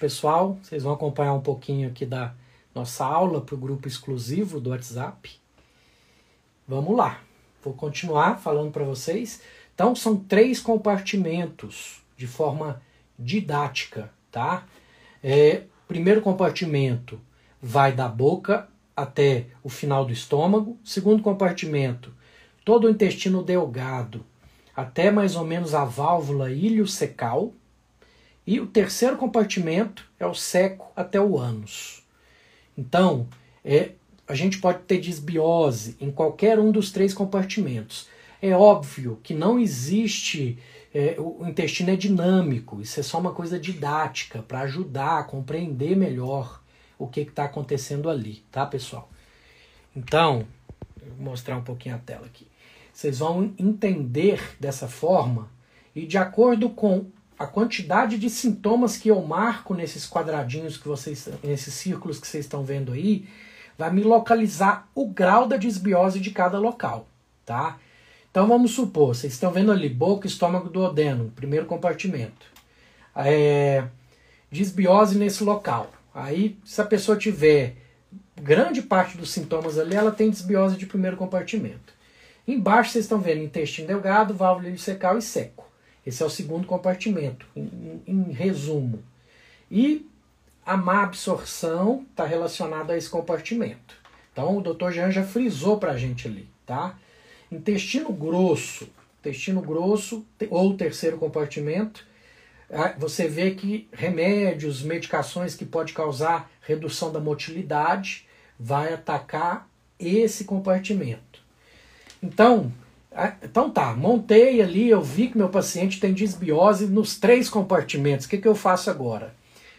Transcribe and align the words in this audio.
Pessoal. 0.00 0.58
Vocês 0.62 0.82
vão 0.82 0.94
acompanhar 0.94 1.34
um 1.34 1.40
pouquinho 1.40 1.88
aqui 1.88 2.06
da 2.06 2.34
nossa 2.74 3.04
aula 3.04 3.40
para 3.40 3.54
o 3.54 3.58
grupo 3.58 3.86
exclusivo 3.86 4.58
do 4.58 4.70
WhatsApp. 4.70 5.38
Vamos 6.66 6.96
lá. 6.96 7.20
Vou 7.62 7.74
continuar 7.74 8.40
falando 8.40 8.72
para 8.72 8.84
vocês. 8.84 9.42
Então, 9.74 9.94
são 9.94 10.16
três 10.16 10.58
compartimentos 10.58 12.00
de 12.16 12.26
forma 12.26 12.80
didática, 13.18 14.10
tá? 14.30 14.64
É, 15.22 15.64
primeiro 15.86 16.22
compartimento 16.22 17.20
vai 17.60 17.92
da 17.92 18.08
boca 18.08 18.68
até 18.96 19.46
o 19.62 19.68
final 19.68 20.04
do 20.04 20.12
estômago. 20.12 20.78
Segundo 20.82 21.22
compartimento, 21.22 22.14
todo 22.64 22.86
o 22.86 22.90
intestino 22.90 23.42
delgado 23.42 24.24
até 24.74 25.10
mais 25.10 25.36
ou 25.36 25.44
menos 25.44 25.74
a 25.74 25.84
válvula 25.84 26.50
ilho-secal. 26.50 27.52
E 28.46 28.60
o 28.60 28.66
terceiro 28.66 29.16
compartimento 29.16 30.08
é 30.18 30.26
o 30.26 30.34
seco 30.34 30.90
até 30.96 31.20
o 31.20 31.38
ânus. 31.38 32.02
Então, 32.76 33.28
é, 33.64 33.92
a 34.26 34.34
gente 34.34 34.58
pode 34.58 34.80
ter 34.80 34.98
desbiose 34.98 35.96
em 36.00 36.10
qualquer 36.10 36.58
um 36.58 36.70
dos 36.70 36.90
três 36.90 37.12
compartimentos. 37.12 38.08
É 38.40 38.54
óbvio 38.54 39.18
que 39.22 39.34
não 39.34 39.58
existe. 39.58 40.58
É, 40.92 41.16
o 41.18 41.46
intestino 41.46 41.90
é 41.90 41.96
dinâmico, 41.96 42.80
isso 42.80 42.98
é 42.98 43.02
só 43.02 43.20
uma 43.20 43.32
coisa 43.32 43.60
didática 43.60 44.42
para 44.42 44.62
ajudar 44.62 45.18
a 45.18 45.24
compreender 45.24 45.96
melhor 45.96 46.60
o 46.98 47.06
que 47.06 47.20
está 47.20 47.44
acontecendo 47.44 48.10
ali, 48.10 48.42
tá, 48.50 48.66
pessoal? 48.66 49.08
Então, 49.94 50.46
vou 51.16 51.30
mostrar 51.30 51.56
um 51.56 51.62
pouquinho 51.62 51.94
a 51.94 51.98
tela 51.98 52.26
aqui. 52.26 52.46
Vocês 52.92 53.20
vão 53.20 53.54
entender 53.58 54.56
dessa 54.58 54.88
forma 54.88 55.48
e 55.94 56.06
de 56.06 56.18
acordo 56.18 56.70
com 56.70 57.06
a 57.40 57.46
quantidade 57.46 58.18
de 58.18 58.28
sintomas 58.28 58.98
que 58.98 59.08
eu 59.08 59.18
marco 59.22 59.72
nesses 59.72 60.06
quadradinhos 60.06 60.76
que 60.76 60.86
vocês, 60.86 61.26
nesses 61.42 61.72
círculos 61.72 62.20
que 62.20 62.26
vocês 62.26 62.44
estão 62.44 62.62
vendo 62.62 62.92
aí, 62.92 63.26
vai 63.78 63.90
me 63.90 64.02
localizar 64.02 64.86
o 64.94 65.08
grau 65.08 65.48
da 65.48 65.56
desbiose 65.56 66.20
de 66.20 66.32
cada 66.32 66.58
local, 66.58 67.08
tá? 67.46 67.78
Então 68.30 68.46
vamos 68.46 68.72
supor, 68.72 69.14
vocês 69.14 69.32
estão 69.32 69.50
vendo 69.50 69.72
ali 69.72 69.88
boca, 69.88 70.26
estômago, 70.26 70.68
duodeno, 70.68 71.32
primeiro 71.34 71.64
compartimento. 71.64 72.44
É, 73.16 73.84
desbiose 74.52 75.16
nesse 75.16 75.42
local. 75.42 75.90
Aí, 76.14 76.58
se 76.62 76.82
a 76.82 76.84
pessoa 76.84 77.16
tiver 77.16 77.74
grande 78.36 78.82
parte 78.82 79.16
dos 79.16 79.30
sintomas 79.30 79.78
ali, 79.78 79.96
ela 79.96 80.12
tem 80.12 80.28
desbiose 80.28 80.76
de 80.76 80.84
primeiro 80.84 81.16
compartimento. 81.16 81.94
Embaixo 82.46 82.90
vocês 82.90 83.06
estão 83.06 83.18
vendo 83.18 83.42
intestino 83.42 83.88
delgado, 83.88 84.34
válvula 84.34 84.76
secal 84.76 85.16
e 85.16 85.22
seco. 85.22 85.69
Esse 86.06 86.22
é 86.22 86.26
o 86.26 86.30
segundo 86.30 86.66
compartimento, 86.66 87.46
em, 87.54 88.02
em 88.06 88.32
resumo. 88.32 89.02
E 89.70 90.06
a 90.64 90.76
má 90.76 91.02
absorção 91.02 92.06
está 92.10 92.24
relacionada 92.24 92.92
a 92.92 92.96
esse 92.96 93.08
compartimento. 93.08 93.96
Então 94.32 94.58
o 94.58 94.62
Dr. 94.62 94.90
Jean 94.90 95.10
já 95.10 95.22
frisou 95.22 95.78
para 95.78 95.92
a 95.92 95.96
gente 95.96 96.26
ali, 96.26 96.48
tá? 96.66 96.98
Intestino 97.50 98.12
grosso, 98.12 98.88
intestino 99.20 99.60
grosso 99.60 100.24
ou 100.48 100.76
terceiro 100.76 101.18
compartimento, 101.18 102.06
você 102.98 103.26
vê 103.26 103.50
que 103.50 103.88
remédios, 103.92 104.82
medicações 104.82 105.54
que 105.54 105.64
pode 105.64 105.92
causar 105.92 106.50
redução 106.62 107.12
da 107.12 107.18
motilidade 107.18 108.26
vai 108.58 108.92
atacar 108.92 109.68
esse 109.98 110.44
compartimento. 110.44 111.42
Então, 112.22 112.72
então 113.42 113.70
tá, 113.70 113.94
montei 113.94 114.62
ali, 114.62 114.88
eu 114.88 115.02
vi 115.02 115.28
que 115.28 115.38
meu 115.38 115.48
paciente 115.48 115.98
tem 115.98 116.12
desbiose 116.12 116.86
nos 116.86 117.18
três 117.18 117.48
compartimentos. 117.48 118.26
O 118.26 118.28
que, 118.28 118.38
que 118.38 118.48
eu 118.48 118.54
faço 118.54 118.90
agora? 118.90 119.34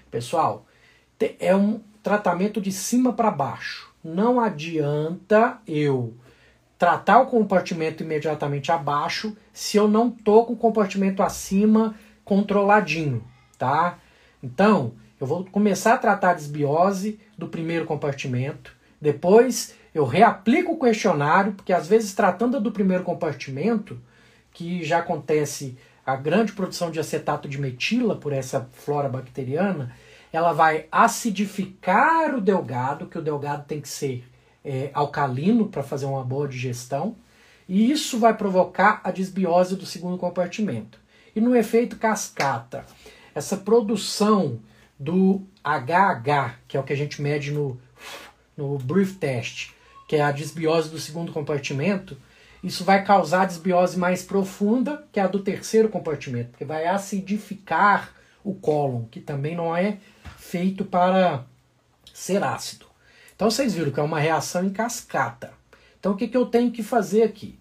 Pessoal, 0.09 0.65
é 1.39 1.55
um 1.55 1.81
tratamento 2.03 2.59
de 2.59 2.71
cima 2.71 3.13
para 3.13 3.31
baixo. 3.31 3.89
Não 4.03 4.39
adianta 4.39 5.59
eu 5.67 6.13
tratar 6.77 7.19
o 7.19 7.27
compartimento 7.27 8.03
imediatamente 8.03 8.71
abaixo 8.71 9.37
se 9.53 9.77
eu 9.77 9.87
não 9.87 10.09
tô 10.09 10.45
com 10.45 10.53
o 10.53 10.57
compartimento 10.57 11.21
acima 11.21 11.95
controladinho, 12.25 13.23
tá? 13.57 13.99
Então, 14.41 14.93
eu 15.19 15.27
vou 15.27 15.45
começar 15.45 15.93
a 15.93 15.97
tratar 15.97 16.31
a 16.31 16.33
desbiose 16.33 17.19
do 17.37 17.47
primeiro 17.47 17.85
compartimento, 17.85 18.75
depois 18.99 19.75
eu 19.93 20.05
reaplico 20.05 20.73
o 20.73 20.79
questionário, 20.79 21.53
porque 21.53 21.73
às 21.73 21.87
vezes 21.87 22.13
tratando 22.13 22.59
do 22.59 22.71
primeiro 22.71 23.03
compartimento, 23.03 23.99
que 24.53 24.83
já 24.83 24.99
acontece 24.99 25.77
a 26.05 26.15
grande 26.15 26.53
produção 26.53 26.91
de 26.91 26.99
acetato 26.99 27.47
de 27.47 27.59
metila 27.59 28.15
por 28.15 28.33
essa 28.33 28.69
flora 28.73 29.09
bacteriana, 29.09 29.95
ela 30.31 30.53
vai 30.53 30.85
acidificar 30.91 32.35
o 32.35 32.41
delgado, 32.41 33.07
que 33.07 33.17
o 33.17 33.21
delgado 33.21 33.65
tem 33.65 33.81
que 33.81 33.89
ser 33.89 34.25
é, 34.63 34.89
alcalino 34.93 35.67
para 35.67 35.83
fazer 35.83 36.05
uma 36.05 36.23
boa 36.23 36.47
digestão, 36.47 37.15
e 37.67 37.91
isso 37.91 38.17
vai 38.19 38.35
provocar 38.35 39.01
a 39.03 39.11
desbiose 39.11 39.75
do 39.75 39.85
segundo 39.85 40.17
compartimento. 40.17 40.99
E 41.35 41.41
no 41.41 41.55
efeito 41.55 41.97
cascata, 41.97 42.85
essa 43.33 43.57
produção 43.57 44.59
do 44.99 45.41
HH, 45.63 46.55
que 46.67 46.77
é 46.77 46.79
o 46.79 46.83
que 46.83 46.93
a 46.93 46.97
gente 46.97 47.21
mede 47.21 47.51
no, 47.51 47.79
no 48.55 48.77
brief 48.77 49.13
test, 49.13 49.71
que 50.11 50.17
é 50.17 50.21
a 50.21 50.33
desbiose 50.33 50.89
do 50.89 50.99
segundo 50.99 51.31
compartimento, 51.31 52.17
isso 52.61 52.83
vai 52.83 53.01
causar 53.01 53.43
a 53.43 53.45
desbiose 53.45 53.97
mais 53.97 54.21
profunda, 54.21 55.07
que 55.09 55.21
é 55.21 55.23
a 55.23 55.27
do 55.27 55.39
terceiro 55.39 55.87
compartimento, 55.87 56.49
porque 56.49 56.65
vai 56.65 56.85
acidificar 56.85 58.13
o 58.43 58.53
cólon, 58.53 59.05
que 59.05 59.21
também 59.21 59.55
não 59.55 59.73
é 59.73 59.99
feito 60.35 60.83
para 60.83 61.45
ser 62.13 62.43
ácido. 62.43 62.87
Então 63.33 63.49
vocês 63.49 63.73
viram 63.73 63.89
que 63.89 64.01
é 64.01 64.03
uma 64.03 64.19
reação 64.19 64.65
em 64.65 64.69
cascata. 64.69 65.53
Então 65.97 66.11
o 66.11 66.17
que, 66.17 66.27
que 66.27 66.35
eu 66.35 66.45
tenho 66.45 66.71
que 66.71 66.83
fazer 66.83 67.23
aqui? 67.23 67.57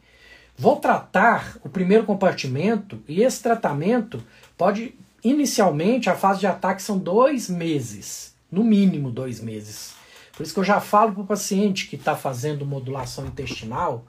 Vou 0.59 0.75
tratar 0.75 1.56
o 1.62 1.69
primeiro 1.69 2.05
compartimento 2.05 3.00
e 3.06 3.22
esse 3.22 3.41
tratamento 3.41 4.21
pode, 4.59 4.97
inicialmente, 5.22 6.10
a 6.10 6.16
fase 6.16 6.41
de 6.41 6.49
ataque 6.49 6.83
são 6.83 6.99
dois 6.99 7.49
meses, 7.49 8.34
no 8.50 8.65
mínimo 8.65 9.09
dois 9.09 9.39
meses. 9.39 10.00
Por 10.41 10.45
isso 10.45 10.55
que 10.55 10.61
eu 10.61 10.65
já 10.65 10.81
falo 10.81 11.12
para 11.12 11.23
o 11.23 11.27
paciente 11.27 11.87
que 11.87 11.97
está 11.97 12.17
fazendo 12.17 12.65
modulação 12.65 13.27
intestinal 13.27 14.07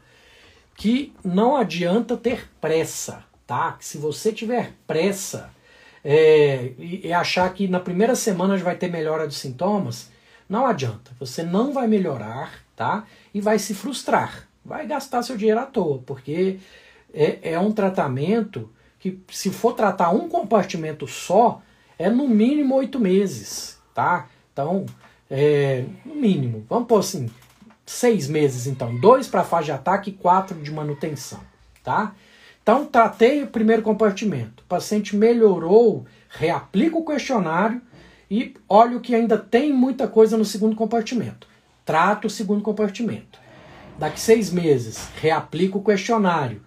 que 0.77 1.13
não 1.25 1.57
adianta 1.57 2.15
ter 2.15 2.49
pressa, 2.61 3.25
tá? 3.45 3.73
Que 3.73 3.83
se 3.83 3.97
você 3.97 4.31
tiver 4.31 4.71
pressa 4.87 5.49
é, 6.01 6.71
e, 6.79 7.07
e 7.07 7.11
achar 7.11 7.53
que 7.53 7.67
na 7.67 7.81
primeira 7.81 8.15
semana 8.15 8.57
já 8.57 8.63
vai 8.63 8.77
ter 8.77 8.89
melhora 8.89 9.27
dos 9.27 9.39
sintomas, 9.39 10.09
não 10.47 10.65
adianta. 10.65 11.11
Você 11.19 11.43
não 11.43 11.73
vai 11.73 11.85
melhorar, 11.85 12.63
tá? 12.77 13.03
E 13.33 13.41
vai 13.41 13.59
se 13.59 13.73
frustrar. 13.73 14.47
Vai 14.63 14.87
gastar 14.87 15.23
seu 15.23 15.35
dinheiro 15.35 15.59
à 15.59 15.65
toa, 15.65 16.01
porque 16.05 16.59
é, 17.13 17.39
é 17.51 17.59
um 17.59 17.73
tratamento 17.73 18.71
que, 18.99 19.21
se 19.29 19.49
for 19.49 19.73
tratar 19.73 20.11
um 20.11 20.29
compartimento 20.29 21.05
só, 21.07 21.61
é 21.99 22.09
no 22.09 22.25
mínimo 22.25 22.75
oito 22.75 23.01
meses, 23.01 23.77
tá? 23.93 24.29
Então, 24.53 24.85
é, 25.31 25.85
no 26.05 26.15
mínimo, 26.15 26.65
vamos 26.69 26.87
pôr 26.87 26.99
assim, 26.99 27.29
seis 27.85 28.27
meses 28.27 28.67
então, 28.67 28.93
dois 28.99 29.27
para 29.27 29.45
fase 29.45 29.65
de 29.65 29.71
ataque 29.71 30.09
e 30.09 30.13
quatro 30.13 30.61
de 30.61 30.69
manutenção, 30.69 31.39
tá? 31.81 32.13
Então, 32.61 32.85
tratei 32.85 33.41
o 33.41 33.47
primeiro 33.47 33.81
compartimento, 33.81 34.61
o 34.61 34.67
paciente 34.67 35.15
melhorou, 35.15 36.05
reaplica 36.29 36.97
o 36.97 37.05
questionário 37.05 37.81
e 38.29 38.53
olha 38.69 38.99
que 38.99 39.15
ainda 39.15 39.37
tem 39.37 39.73
muita 39.73 40.07
coisa 40.07 40.37
no 40.37 40.45
segundo 40.45 40.75
compartimento. 40.75 41.47
Trato 41.85 42.27
o 42.27 42.29
segundo 42.29 42.61
compartimento. 42.61 43.39
Daqui 43.97 44.19
seis 44.19 44.51
meses, 44.51 45.09
reaplico 45.19 45.79
o 45.79 45.83
questionário. 45.83 46.61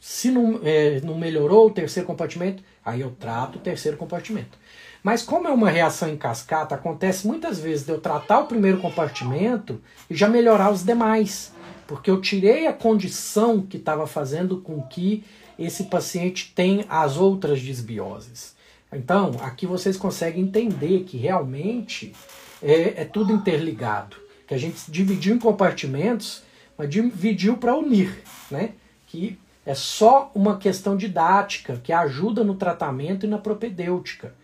Se 0.00 0.30
não, 0.30 0.60
é, 0.62 1.00
não 1.02 1.16
melhorou 1.16 1.66
o 1.66 1.70
terceiro 1.70 2.06
compartimento, 2.06 2.62
aí 2.84 3.00
eu 3.00 3.10
trato 3.10 3.56
o 3.56 3.60
terceiro 3.60 3.96
compartimento. 3.96 4.58
Mas 5.04 5.22
como 5.22 5.46
é 5.46 5.50
uma 5.50 5.68
reação 5.68 6.08
em 6.08 6.16
cascata, 6.16 6.74
acontece 6.74 7.26
muitas 7.26 7.58
vezes 7.58 7.84
de 7.84 7.92
eu 7.92 8.00
tratar 8.00 8.40
o 8.40 8.46
primeiro 8.46 8.78
compartimento 8.78 9.78
e 10.08 10.16
já 10.16 10.30
melhorar 10.30 10.70
os 10.72 10.82
demais. 10.82 11.52
Porque 11.86 12.10
eu 12.10 12.22
tirei 12.22 12.66
a 12.66 12.72
condição 12.72 13.60
que 13.60 13.76
estava 13.76 14.06
fazendo 14.06 14.62
com 14.62 14.80
que 14.80 15.22
esse 15.58 15.84
paciente 15.84 16.54
tenha 16.54 16.86
as 16.88 17.18
outras 17.18 17.60
disbioses. 17.60 18.56
Então, 18.90 19.32
aqui 19.42 19.66
vocês 19.66 19.98
conseguem 19.98 20.44
entender 20.44 21.04
que 21.04 21.18
realmente 21.18 22.14
é, 22.62 23.02
é 23.02 23.04
tudo 23.04 23.30
interligado. 23.30 24.16
Que 24.46 24.54
a 24.54 24.58
gente 24.58 24.90
dividiu 24.90 25.34
em 25.34 25.38
compartimentos, 25.38 26.42
mas 26.78 26.88
dividiu 26.88 27.58
para 27.58 27.76
unir, 27.76 28.22
né? 28.50 28.70
Que 29.06 29.38
é 29.66 29.74
só 29.74 30.32
uma 30.34 30.56
questão 30.56 30.96
didática 30.96 31.78
que 31.84 31.92
ajuda 31.92 32.42
no 32.42 32.54
tratamento 32.54 33.26
e 33.26 33.28
na 33.28 33.36
propedêutica. 33.36 34.34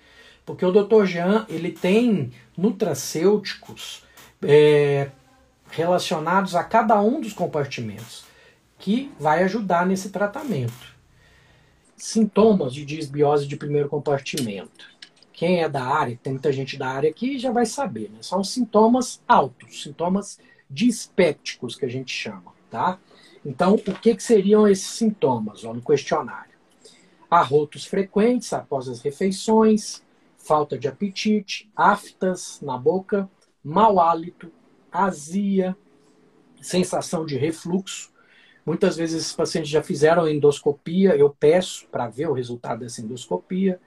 Porque 0.44 0.64
o 0.64 0.72
Dr. 0.72 1.04
Jean 1.04 1.46
ele 1.48 1.70
tem 1.70 2.32
nutracêuticos 2.56 4.02
é, 4.42 5.10
relacionados 5.70 6.54
a 6.54 6.64
cada 6.64 7.00
um 7.00 7.20
dos 7.20 7.32
compartimentos, 7.32 8.24
que 8.78 9.12
vai 9.18 9.42
ajudar 9.44 9.86
nesse 9.86 10.10
tratamento. 10.10 10.94
Sintomas 11.96 12.72
de 12.72 12.84
disbiose 12.84 13.46
de 13.46 13.56
primeiro 13.56 13.88
compartimento. 13.88 14.88
Quem 15.32 15.62
é 15.62 15.68
da 15.68 15.84
área, 15.84 16.18
tem 16.22 16.32
muita 16.32 16.52
gente 16.52 16.76
da 16.76 16.88
área 16.88 17.10
aqui, 17.10 17.38
já 17.38 17.50
vai 17.50 17.66
saber. 17.66 18.10
Né? 18.10 18.18
São 18.20 18.42
sintomas 18.42 19.22
altos, 19.28 19.82
sintomas 19.82 20.38
dispépticos 20.68 21.76
que 21.76 21.84
a 21.84 21.88
gente 21.88 22.12
chama. 22.12 22.52
Tá? 22.70 22.98
Então, 23.44 23.74
o 23.74 23.78
que, 23.78 24.14
que 24.14 24.22
seriam 24.22 24.68
esses 24.68 24.86
sintomas 24.86 25.64
ó, 25.64 25.72
no 25.72 25.82
questionário? 25.82 26.50
Arrotos 27.30 27.84
frequentes 27.84 28.52
após 28.52 28.88
as 28.88 29.00
refeições, 29.00 30.02
falta 30.50 30.76
de 30.76 30.88
apetite, 30.88 31.70
aftas 31.76 32.60
na 32.60 32.76
boca, 32.76 33.30
mau 33.62 34.00
hálito, 34.00 34.50
azia, 34.90 35.76
sensação 36.60 37.24
de 37.24 37.36
refluxo. 37.36 38.12
Muitas 38.66 38.96
vezes 38.96 39.20
esses 39.20 39.32
pacientes 39.32 39.70
já 39.70 39.80
fizeram 39.80 40.26
endoscopia, 40.26 41.14
eu 41.14 41.30
peço 41.30 41.86
para 41.86 42.08
ver 42.08 42.28
o 42.28 42.32
resultado 42.32 42.80
dessa 42.80 43.00
endoscopia. 43.00 43.80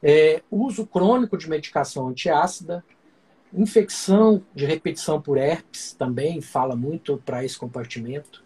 É, 0.00 0.44
uso 0.48 0.86
crônico 0.86 1.36
de 1.36 1.50
medicação 1.50 2.06
antiácida, 2.06 2.84
infecção 3.52 4.40
de 4.54 4.64
repetição 4.64 5.20
por 5.20 5.36
herpes 5.36 5.92
também 5.92 6.40
fala 6.40 6.76
muito 6.76 7.20
para 7.26 7.44
esse 7.44 7.58
compartimento, 7.58 8.44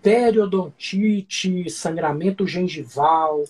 periodontite, 0.00 1.68
sangramento 1.68 2.46
gengival, 2.46 3.42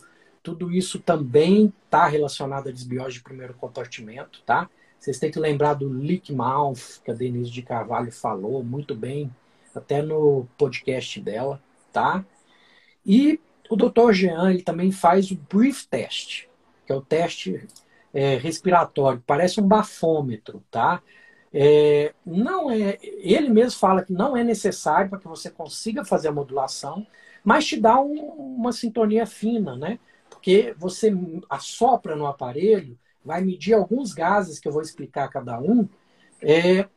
tudo 0.47 0.71
isso 0.71 1.01
também 1.01 1.73
está 1.87 2.07
relacionado 2.07 2.69
à 2.69 2.71
desbiose 2.71 3.15
de 3.15 3.23
primeiro 3.25 3.53
compartimento, 3.55 4.43
tá? 4.47 4.71
Vocês 4.97 5.19
têm 5.19 5.29
que 5.29 5.41
lembrar 5.41 5.75
do 5.75 5.89
leak 5.89 6.33
mouth, 6.33 7.01
que 7.05 7.11
a 7.11 7.15
Denise 7.15 7.51
de 7.51 7.63
Carvalho 7.63 8.13
falou 8.13 8.63
muito 8.63 8.95
bem, 8.95 9.29
até 9.75 10.01
no 10.01 10.47
podcast 10.57 11.21
dela, 11.21 11.61
tá? 11.93 12.25
E 13.05 13.41
o 13.69 13.75
Dr. 13.75 14.13
Jean 14.13 14.53
ele 14.53 14.63
também 14.63 14.93
faz 14.93 15.33
o 15.33 15.37
brief 15.53 15.89
test, 15.89 16.47
que 16.87 16.93
é 16.93 16.95
o 16.95 17.03
teste 17.03 17.67
é, 18.15 18.37
respiratório, 18.37 19.21
parece 19.27 19.61
um 19.61 19.67
bafômetro, 19.67 20.63
tá? 20.71 21.03
É, 21.53 22.15
não 22.25 22.71
é, 22.71 23.01
ele 23.03 23.49
mesmo 23.49 23.81
fala 23.81 24.05
que 24.05 24.13
não 24.13 24.37
é 24.37 24.45
necessário 24.45 25.11
para 25.11 25.19
que 25.19 25.27
você 25.27 25.51
consiga 25.51 26.05
fazer 26.05 26.29
a 26.29 26.33
modulação, 26.33 27.05
mas 27.43 27.67
te 27.67 27.81
dá 27.81 28.01
um, 28.01 28.15
uma 28.61 28.71
sintonia 28.71 29.27
fina, 29.27 29.75
né? 29.75 29.99
Porque 30.47 30.77
você 30.79 31.13
assopra 31.51 32.15
no 32.15 32.25
aparelho, 32.25 32.97
vai 33.25 33.43
medir 33.43 33.75
alguns 33.75 34.15
gases 34.15 34.61
que 34.61 34.69
eu 34.69 34.73
vou 34.73 34.81
explicar 34.81 35.29
cada 35.29 35.59
um, 35.61 35.89
é, 36.41 36.89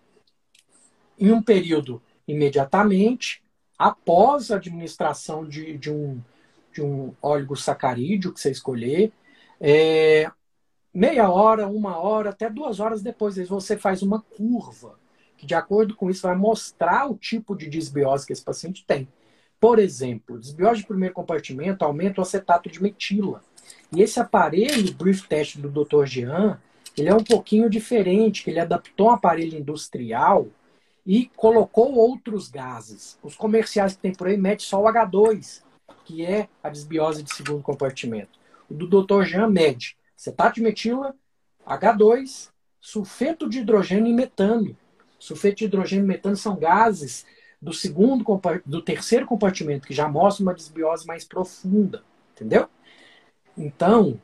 em 1.17 1.31
um 1.31 1.41
período 1.41 1.99
imediatamente 2.27 3.41
após 3.75 4.51
a 4.51 4.57
administração 4.57 5.47
de, 5.47 5.75
de 5.79 5.91
um, 5.91 6.21
de 6.71 6.83
um 6.83 7.11
oligosacarídeo 7.23 8.31
que 8.31 8.39
você 8.39 8.51
escolher, 8.51 9.11
é, 9.59 10.31
meia 10.93 11.27
hora, 11.31 11.67
uma 11.67 11.97
hora, 11.97 12.29
até 12.29 12.51
duas 12.51 12.79
horas 12.79 13.01
depois, 13.01 13.35
você 13.47 13.75
faz 13.75 14.03
uma 14.03 14.21
curva, 14.21 14.99
que 15.35 15.47
de 15.47 15.55
acordo 15.55 15.95
com 15.95 16.07
isso 16.07 16.21
vai 16.21 16.35
mostrar 16.35 17.09
o 17.09 17.17
tipo 17.17 17.55
de 17.55 17.67
disbiose 17.67 18.27
que 18.27 18.33
esse 18.33 18.43
paciente 18.43 18.85
tem. 18.85 19.07
Por 19.59 19.77
exemplo, 19.77 20.39
desbiose 20.39 20.81
de 20.81 20.87
primeiro 20.87 21.13
compartimento 21.13 21.83
aumenta 21.83 22.21
o 22.21 22.23
acetato 22.23 22.69
de 22.69 22.81
metila. 22.81 23.41
E 23.91 24.01
esse 24.01 24.19
aparelho, 24.19 24.93
Brief 24.93 25.27
Test 25.27 25.57
do 25.57 25.69
Dr. 25.69 26.05
Jean, 26.05 26.59
ele 26.97 27.09
é 27.09 27.13
um 27.13 27.23
pouquinho 27.23 27.69
diferente, 27.69 28.43
que 28.43 28.49
ele 28.49 28.59
adaptou 28.59 29.07
um 29.07 29.11
aparelho 29.11 29.57
industrial 29.57 30.47
e 31.05 31.29
colocou 31.35 31.95
outros 31.95 32.49
gases. 32.49 33.17
Os 33.23 33.35
comerciais 33.35 33.93
que 33.93 34.01
tem 34.01 34.13
por 34.13 34.27
aí 34.27 34.37
mede 34.37 34.63
só 34.63 34.81
o 34.81 34.85
H2, 34.85 35.61
que 36.05 36.25
é 36.25 36.47
a 36.63 36.69
desbiose 36.69 37.23
de 37.23 37.33
segundo 37.33 37.61
compartimento. 37.61 38.39
O 38.69 38.73
do 38.73 38.87
Dr. 38.87 39.23
Jean 39.23 39.47
mede 39.47 39.97
acetato 40.15 40.55
de 40.55 40.61
metila, 40.61 41.15
H2, 41.65 42.49
sulfeto 42.81 43.49
de 43.49 43.59
hidrogênio 43.59 44.11
e 44.11 44.13
metano. 44.13 44.75
Sulfeto 45.17 45.57
de 45.57 45.65
hidrogênio 45.65 46.03
e 46.03 46.07
metano 46.07 46.35
são 46.35 46.57
gases 46.57 47.25
do 47.61 47.73
segundo 47.73 48.23
do 48.65 48.81
terceiro 48.81 49.25
compartimento, 49.25 49.87
que 49.87 49.93
já 49.93 50.07
mostra 50.07 50.43
uma 50.43 50.53
desbiose 50.53 51.05
mais 51.05 51.25
profunda, 51.25 52.03
entendeu? 52.33 52.69
Então, 53.57 54.19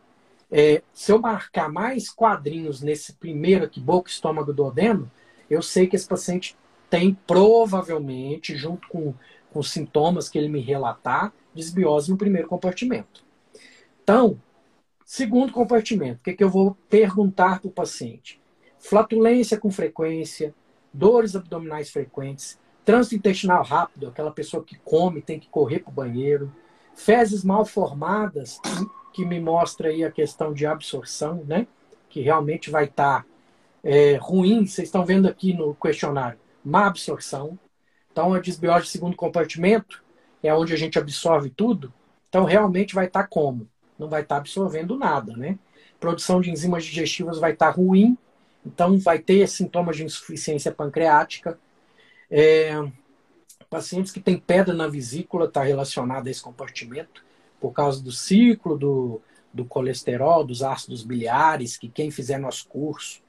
é, 0.50 0.82
se 0.94 1.12
eu 1.12 1.20
marcar 1.20 1.70
mais 1.70 2.10
quadrinhos 2.10 2.82
nesse 2.82 3.14
primeiro 3.14 3.66
aqui, 3.66 3.80
boca, 3.80 4.10
estômago, 4.10 4.54
duodeno, 4.54 5.12
eu 5.50 5.62
sei 5.62 5.88
que 5.88 5.96
esse 5.96 6.08
paciente 6.08 6.56
tem 6.90 7.14
provavelmente, 7.28 8.56
junto 8.56 8.88
com, 8.88 9.14
com 9.52 9.60
os 9.60 9.72
sintomas 9.72 10.30
que 10.30 10.38
ele 10.38 10.48
me 10.48 10.62
relatar, 10.62 11.34
desbiose 11.54 12.10
no 12.10 12.18
primeiro 12.18 12.48
compartimento. 12.48 13.24
Então, 14.04 14.40
segundo 15.04 15.52
compartimento, 15.52 16.20
o 16.20 16.24
que, 16.24 16.30
é 16.30 16.34
que 16.34 16.44
eu 16.44 16.50
vou 16.50 16.78
perguntar 16.90 17.60
para 17.60 17.68
o 17.68 17.74
paciente? 17.74 18.40
Flatulência 18.80 19.60
com 19.60 19.72
frequência, 19.72 20.54
dores 20.94 21.36
abdominais 21.36 21.90
frequentes, 21.90 22.60
Trânsito 22.86 23.16
intestinal 23.16 23.64
rápido, 23.64 24.08
aquela 24.08 24.30
pessoa 24.30 24.64
que 24.64 24.78
come 24.78 25.20
tem 25.20 25.40
que 25.40 25.50
correr 25.50 25.80
para 25.80 25.90
o 25.90 25.94
banheiro. 25.94 26.54
Fezes 26.96 27.44
mal 27.44 27.66
formadas, 27.66 28.62
que 29.12 29.26
me 29.26 29.40
mostra 29.40 29.90
aí 29.90 30.04
a 30.04 30.12
questão 30.12 30.54
de 30.54 30.68
absorção, 30.68 31.44
né? 31.48 31.68
Que 32.08 32.22
realmente 32.22 32.70
vai 32.70 32.86
estar 32.86 33.24
tá, 33.24 33.26
é, 33.84 34.18
ruim. 34.18 34.68
Vocês 34.68 34.88
estão 34.88 35.04
vendo 35.04 35.28
aqui 35.28 35.52
no 35.52 35.74
questionário, 35.74 36.38
má 36.64 36.86
absorção. 36.86 37.58
Então, 38.12 38.34
a 38.34 38.40
desbiose 38.40 38.86
de 38.86 38.92
segundo 38.92 39.18
compartimento 39.18 40.04
é 40.44 40.54
onde 40.54 40.72
a 40.72 40.78
gente 40.78 41.00
absorve 41.00 41.50
tudo. 41.50 41.92
Então, 42.30 42.46
realmente 42.46 42.94
vai 42.94 43.08
estar 43.08 43.24
tá 43.24 43.28
como? 43.28 43.68
Não 43.98 44.08
vai 44.08 44.22
estar 44.22 44.36
tá 44.36 44.42
absorvendo 44.42 44.96
nada, 44.96 45.36
né? 45.36 45.58
Produção 46.00 46.40
de 46.40 46.52
enzimas 46.52 46.86
digestivas 46.86 47.40
vai 47.40 47.54
estar 47.54 47.72
tá 47.72 47.72
ruim. 47.72 48.16
Então, 48.64 49.00
vai 49.00 49.18
ter 49.18 49.48
sintomas 49.48 49.98
de 49.98 50.04
insuficiência 50.04 50.72
pancreática 50.72 51.60
é, 52.30 52.72
pacientes 53.70 54.12
que 54.12 54.20
têm 54.20 54.38
pedra 54.38 54.74
na 54.74 54.88
vesícula 54.88 55.46
está 55.46 55.64
relacionado 55.64 56.28
a 56.28 56.32
esse 56.32 56.42
compartimento 56.42 57.24
por 57.60 57.72
causa 57.72 58.02
do 58.02 58.12
ciclo 58.12 58.78
do, 58.78 59.22
do 59.54 59.66
colesterol, 59.66 60.44
dos 60.44 60.62
ácidos 60.62 61.04
biliares, 61.04 61.78
que 61.78 61.90
quem 61.90 62.12
fizer 62.12 62.38
nosso 62.38 62.68
curso 62.68 63.22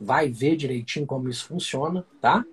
vai 0.00 0.30
ver 0.30 0.56
direitinho 0.56 1.06
como 1.06 1.28
isso 1.28 1.46
funciona, 1.46 2.06
tá? 2.20 2.44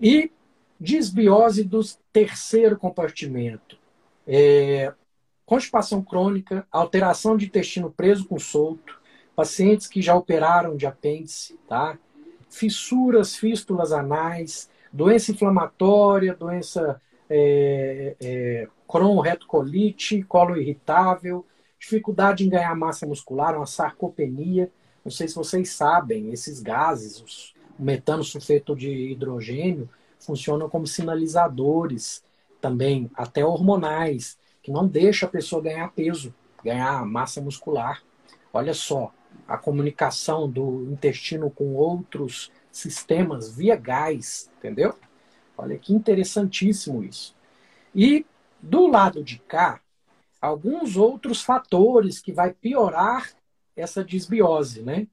E 0.00 0.30
desbiose 0.78 1.62
do 1.62 1.80
terceiro 2.12 2.76
compartimento. 2.76 3.78
É, 4.26 4.92
constipação 5.46 6.02
crônica, 6.02 6.66
alteração 6.70 7.36
de 7.36 7.46
intestino 7.46 7.90
preso 7.90 8.26
com 8.26 8.38
solto, 8.38 9.00
pacientes 9.36 9.86
que 9.86 10.02
já 10.02 10.14
operaram 10.14 10.76
de 10.76 10.86
apêndice, 10.86 11.58
tá? 11.68 11.98
Fissuras, 12.50 13.36
fístulas 13.36 13.92
anais, 13.92 14.68
doença 14.92 15.32
inflamatória, 15.32 16.34
doença 16.34 17.00
é, 17.30 18.16
é, 18.20 18.68
crono-retocolite, 18.86 20.22
colo 20.24 20.56
irritável, 20.56 21.46
dificuldade 21.78 22.44
em 22.44 22.50
ganhar 22.50 22.74
massa 22.76 23.06
muscular, 23.06 23.56
uma 23.56 23.66
sarcopenia. 23.66 24.70
Não 25.04 25.10
sei 25.10 25.26
se 25.26 25.34
vocês 25.34 25.70
sabem, 25.70 26.30
esses 26.30 26.60
gases, 26.60 27.20
os, 27.20 27.54
o 27.78 27.82
metano 27.82 28.22
sulfeto 28.22 28.76
de 28.76 28.90
hidrogênio, 29.12 29.88
funcionam 30.20 30.68
como 30.68 30.86
sinalizadores 30.86 32.22
também, 32.60 33.10
até 33.14 33.44
hormonais, 33.44 34.38
que 34.62 34.70
não 34.70 34.86
deixa 34.86 35.26
a 35.26 35.28
pessoa 35.28 35.62
ganhar 35.62 35.90
peso, 35.92 36.32
ganhar 36.62 37.04
massa 37.04 37.40
muscular. 37.40 38.02
Olha 38.52 38.74
só, 38.74 39.12
a 39.48 39.58
comunicação 39.58 40.48
do 40.48 40.86
intestino 40.92 41.50
com 41.50 41.74
outros 41.74 42.52
sistemas 42.72 43.54
via 43.54 43.76
gás, 43.76 44.50
entendeu? 44.58 44.98
Olha 45.56 45.78
que 45.78 45.92
interessantíssimo 45.92 47.04
isso. 47.04 47.36
E 47.94 48.26
do 48.60 48.86
lado 48.86 49.22
de 49.22 49.38
cá, 49.38 49.80
alguns 50.40 50.96
outros 50.96 51.42
fatores 51.42 52.20
que 52.20 52.32
vai 52.32 52.52
piorar 52.52 53.30
essa 53.76 54.02
disbiose, 54.02 54.82
né? 54.82 55.06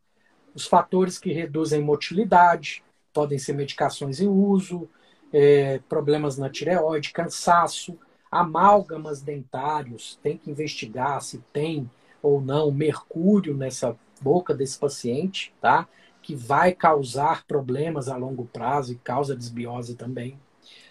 Os 0.55 0.65
fatores 0.65 1.19
que 1.19 1.31
reduzem 1.31 1.81
motilidade, 1.81 2.83
podem 3.13 3.37
ser 3.37 3.53
medicações 3.53 4.19
em 4.19 4.27
uso, 4.27 4.89
é, 5.31 5.79
problemas 5.89 6.37
na 6.37 6.49
tireoide, 6.49 7.11
cansaço, 7.11 7.97
amálgamas 8.31 9.21
dentários, 9.21 10.19
tem 10.21 10.37
que 10.37 10.49
investigar 10.49 11.21
se 11.21 11.39
tem 11.51 11.89
ou 12.21 12.41
não 12.41 12.71
mercúrio 12.71 13.55
nessa 13.55 13.97
boca 14.21 14.53
desse 14.53 14.77
paciente, 14.77 15.53
tá? 15.61 15.87
Que 16.21 16.35
vai 16.35 16.73
causar 16.73 17.45
problemas 17.45 18.07
a 18.07 18.15
longo 18.15 18.45
prazo 18.45 18.93
e 18.93 18.95
causa 18.95 19.35
desbiose 19.35 19.95
também. 19.95 20.39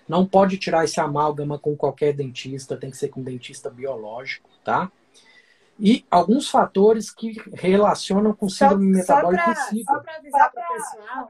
Não 0.08 0.26
pode 0.26 0.56
tirar 0.56 0.84
esse 0.84 1.00
amálgama 1.00 1.58
com 1.58 1.76
qualquer 1.76 2.14
dentista, 2.14 2.76
tem 2.76 2.90
que 2.90 2.96
ser 2.96 3.08
com 3.08 3.20
um 3.20 3.24
dentista 3.24 3.68
biológico, 3.68 4.48
tá? 4.64 4.90
E 5.78 6.04
alguns 6.10 6.48
fatores 6.50 7.10
que 7.10 7.36
relacionam 7.52 8.32
com 8.34 8.48
síndrome 8.48 8.86
só, 9.02 9.14
metabólica 9.16 9.54
Só 9.84 10.00
para 10.00 10.16
avisar 10.16 10.50
para 10.50 10.62
o 10.62 10.74
pessoal, 10.74 11.28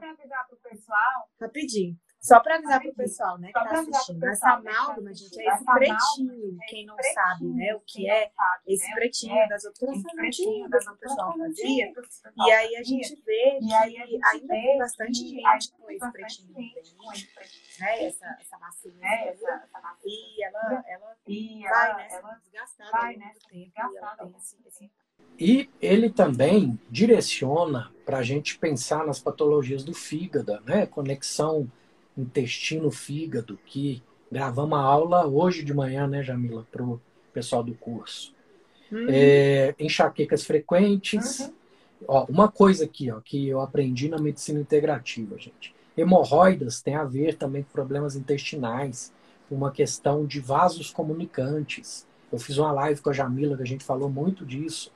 pessoal, 0.57 1.29
rapidinho. 1.39 1.97
Só 2.21 2.39
para 2.41 2.55
avisar 2.55 2.81
para 2.81 2.89
o 2.89 2.95
pessoal, 2.95 3.37
né, 3.37 3.49
que 3.51 3.59
está 3.59 3.79
assistindo, 3.79 4.25
essa 4.25 4.49
amálgama, 4.49 5.13
gente, 5.13 5.39
é 5.39 5.53
esse 5.53 5.65
pretinho, 5.65 6.57
quem 6.67 6.85
não 6.85 6.97
sabe, 7.13 7.45
né, 7.45 7.73
o 7.73 7.79
que 7.79 8.09
é 8.09 8.29
esse 8.67 8.93
pretinho 8.93 9.47
das 9.47 9.63
outras 9.63 10.03
antigas 10.19 10.83
que 10.83 10.91
o 10.91 10.97
pessoal 10.97 11.37
fazia, 11.37 11.93
e 12.45 12.51
aí 12.51 12.75
a 12.75 12.83
gente 12.83 13.15
vê 13.25 13.59
que 13.59 13.73
ainda 13.73 14.47
tem 14.47 14.77
bastante 14.77 15.27
gente 15.29 15.71
com 15.71 15.89
esse 15.89 16.11
pretinho 16.11 16.53
né, 17.79 18.05
essa, 18.05 18.37
essa 18.41 18.57
massinha, 18.57 18.95
né, 18.97 19.29
essa, 19.29 19.69
e 20.03 20.43
ela, 20.43 20.83
ela 20.87 21.15
e 21.25 21.63
vai, 21.63 21.95
né, 21.95 22.07
ela 22.11 22.33
desgastada 22.43 22.91
vai, 22.91 23.15
né, 23.15 23.31
tempo, 23.49 23.71
e 23.93 23.97
ela 23.97 24.15
tem 24.17 24.35
esse, 24.35 24.57
esse 24.67 24.91
e 25.39 25.69
ele 25.81 26.09
também 26.09 26.77
direciona 26.89 27.93
para 28.05 28.17
a 28.17 28.23
gente 28.23 28.57
pensar 28.57 29.05
nas 29.05 29.21
patologias 29.21 29.85
do 29.85 29.93
fígado, 29.93 30.59
né? 30.65 30.85
Conexão 30.85 31.71
intestino-fígado, 32.21 33.57
que 33.65 34.03
gravamos 34.31 34.77
a 34.77 34.81
aula 34.81 35.25
hoje 35.25 35.63
de 35.63 35.73
manhã, 35.73 36.07
né, 36.07 36.21
Jamila, 36.23 36.65
para 36.71 36.83
o 36.83 37.01
pessoal 37.33 37.63
do 37.63 37.73
curso. 37.73 38.33
Uhum. 38.91 39.07
É, 39.09 39.75
enxaquecas 39.79 40.43
frequentes. 40.43 41.39
Uhum. 41.39 41.53
Ó, 42.07 42.25
uma 42.29 42.49
coisa 42.49 42.85
aqui 42.85 43.11
ó, 43.11 43.19
que 43.19 43.47
eu 43.47 43.61
aprendi 43.61 44.09
na 44.09 44.17
medicina 44.17 44.59
integrativa, 44.59 45.37
gente. 45.37 45.73
Hemorroidas 45.97 46.81
tem 46.81 46.95
a 46.95 47.03
ver 47.03 47.35
também 47.35 47.63
com 47.63 47.71
problemas 47.71 48.15
intestinais, 48.15 49.11
uma 49.51 49.71
questão 49.71 50.25
de 50.25 50.39
vasos 50.39 50.91
comunicantes. 50.91 52.07
Eu 52.31 52.39
fiz 52.39 52.57
uma 52.57 52.71
live 52.71 53.01
com 53.01 53.09
a 53.09 53.13
Jamila 53.13 53.57
que 53.57 53.63
a 53.63 53.67
gente 53.67 53.83
falou 53.83 54.09
muito 54.09 54.45
disso. 54.45 54.91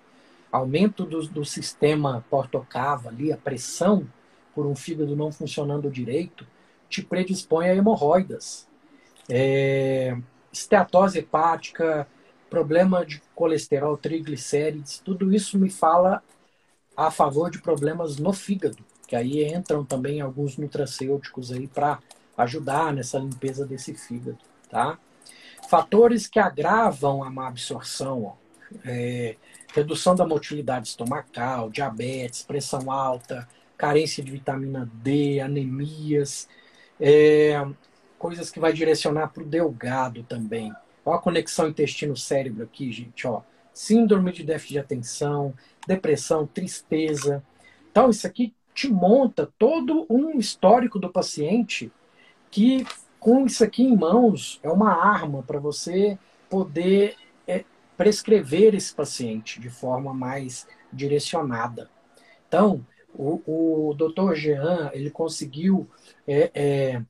Aumento 0.51 1.03
do, 1.05 1.27
do 1.27 1.43
sistema 1.43 2.23
portocava 2.29 3.09
ali, 3.09 3.33
a 3.33 3.37
pressão 3.37 4.07
por 4.53 4.65
um 4.67 4.75
fígado 4.75 5.15
não 5.15 5.31
funcionando 5.31 5.89
direito, 5.89 6.45
te 6.93 7.01
predispõe 7.03 7.69
a 7.69 7.75
hemorroidas. 7.75 8.67
É, 9.29 10.15
esteatose 10.51 11.19
hepática, 11.19 12.07
problema 12.49 13.05
de 13.05 13.21
colesterol, 13.33 13.97
triglicérides, 13.97 14.99
tudo 14.99 15.33
isso 15.33 15.57
me 15.57 15.69
fala 15.69 16.21
a 16.95 17.09
favor 17.09 17.49
de 17.49 17.61
problemas 17.61 18.17
no 18.17 18.31
fígado 18.31 18.83
que 19.13 19.15
aí 19.15 19.45
entram 19.45 19.85
também 19.85 20.21
alguns 20.21 20.57
nutracêuticos 20.57 21.51
aí 21.51 21.67
para 21.67 21.99
ajudar 22.35 22.91
nessa 22.91 23.19
limpeza 23.19 23.63
desse 23.63 23.93
fígado, 23.93 24.39
tá? 24.69 24.97
Fatores 25.69 26.25
que 26.25 26.39
agravam 26.39 27.23
a 27.23 27.29
má 27.29 27.47
absorção, 27.47 28.23
ó, 28.23 28.33
é, 28.83 29.35
redução 29.71 30.15
da 30.15 30.25
motilidade 30.25 30.87
estomacal, 30.87 31.69
diabetes, 31.69 32.41
pressão 32.41 32.89
alta, 32.91 33.47
carência 33.77 34.23
de 34.23 34.31
vitamina 34.31 34.89
D, 34.95 35.39
anemias, 35.39 36.49
é, 36.99 37.65
coisas 38.17 38.49
que 38.49 38.59
vai 38.59 38.73
direcionar 38.73 39.27
para 39.27 39.43
o 39.43 39.45
delgado 39.45 40.23
também. 40.23 40.73
Ó 41.05 41.13
a 41.13 41.19
conexão 41.19 41.67
intestino-cérebro 41.67 42.63
aqui, 42.63 42.91
gente, 42.91 43.27
ó. 43.27 43.41
Síndrome 43.73 44.31
de 44.31 44.43
déficit 44.43 44.73
de 44.73 44.79
atenção, 44.79 45.53
depressão, 45.87 46.45
tristeza. 46.45 47.43
Então, 47.91 48.09
isso 48.09 48.25
aqui 48.25 48.53
te 48.73 48.87
monta 48.89 49.51
todo 49.57 50.05
um 50.09 50.37
histórico 50.37 50.99
do 50.99 51.09
paciente 51.09 51.91
que, 52.51 52.85
com 53.19 53.45
isso 53.45 53.63
aqui 53.63 53.83
em 53.83 53.95
mãos, 53.95 54.59
é 54.63 54.69
uma 54.69 54.93
arma 54.93 55.43
para 55.43 55.59
você 55.59 56.17
poder 56.49 57.15
é, 57.47 57.65
prescrever 57.97 58.75
esse 58.75 58.93
paciente 58.93 59.59
de 59.59 59.69
forma 59.69 60.13
mais 60.13 60.67
direcionada. 60.91 61.89
Então, 62.47 62.85
o, 63.15 63.89
o 63.89 63.93
Dr. 63.93 64.33
Jean, 64.33 64.91
ele 64.93 65.09
conseguiu, 65.09 65.87
é, 66.27 66.51
é, 66.53 67.01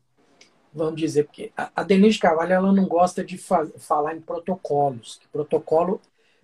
vamos 0.73 0.99
dizer, 0.99 1.25
porque 1.25 1.51
a, 1.55 1.83
Denise 1.83 2.19
Carvalho 2.19 2.53
ela 2.53 2.71
não 2.71 2.85
gosta 2.85 3.23
de 3.23 3.37
fa 3.37 3.65
falar 3.77 4.15
em 4.15 4.21
protocolos, 4.21 5.21
protocolo 5.31 6.01